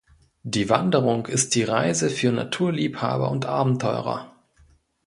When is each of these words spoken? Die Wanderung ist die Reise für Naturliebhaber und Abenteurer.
Die 0.41 0.67
Wanderung 0.67 1.27
ist 1.27 1.53
die 1.53 1.61
Reise 1.61 2.09
für 2.09 2.31
Naturliebhaber 2.31 3.29
und 3.29 3.45
Abenteurer. 3.45 4.31